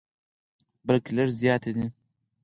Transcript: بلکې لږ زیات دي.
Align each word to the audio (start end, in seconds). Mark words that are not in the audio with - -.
بلکې 0.87 1.09
لږ 1.17 1.29
زیات 1.41 1.63
دي. 1.75 1.85